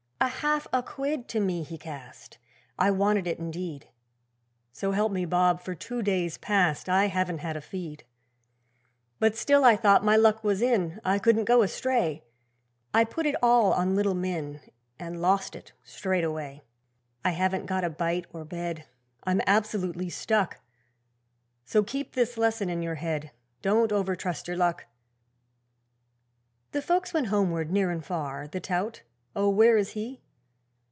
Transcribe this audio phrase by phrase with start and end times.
[0.23, 2.37] 'A half a quid to me he cast,
[2.77, 3.87] I wanted it indeed.
[4.71, 8.03] So help me Bob, for two days past I haven't had a feed.
[9.19, 12.23] 'But still I thought my luck was in, I couldn't go astray,
[12.93, 14.59] I put it all on Little Min,
[14.99, 16.61] And lost it straightaway.
[17.25, 18.85] 'I haven't got a bite or bed,
[19.23, 20.59] I'm absolutely stuck,
[21.65, 23.31] So keep this lesson in your head:
[23.63, 24.85] Don't over trust your luck!'
[26.73, 29.01] The folks went homeward, near and far, The tout,
[29.33, 29.49] Oh!
[29.49, 30.19] where was he?